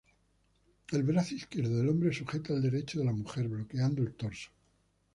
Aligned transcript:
El 0.93 1.03
brazo 1.03 1.35
izquierdo 1.35 1.77
del 1.77 1.87
hombre 1.89 2.11
sujeta 2.11 2.53
el 2.53 2.61
derecho 2.63 2.97
de 2.97 3.05
la 3.05 3.11
mujer 3.11 3.47
bloqueando 3.47 4.01
el 4.01 4.15
torso. 4.15 4.49